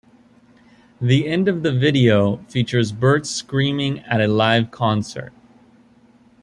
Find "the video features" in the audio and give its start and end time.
1.61-2.91